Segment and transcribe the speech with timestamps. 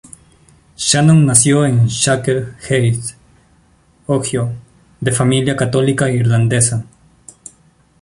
[0.77, 3.15] Shannon nació en Shaker Heights,
[4.07, 4.51] Ohio,
[4.99, 6.83] de familia católica irlandesa.